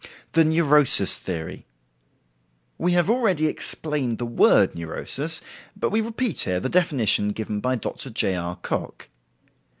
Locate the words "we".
2.79-2.93, 5.91-6.01